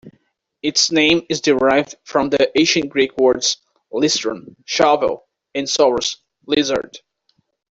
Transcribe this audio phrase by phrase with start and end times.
[0.63, 3.57] Its name is derived from the Ancient Greek words
[3.93, 6.97] "listron" "shovel" and "sauros" "lizard".